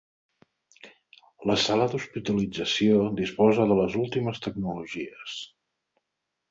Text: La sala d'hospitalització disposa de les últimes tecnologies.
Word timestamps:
La 1.49 1.57
sala 1.65 1.87
d'hospitalització 1.91 2.99
disposa 3.21 3.69
de 3.73 3.81
les 3.83 4.01
últimes 4.07 4.43
tecnologies. 4.49 5.39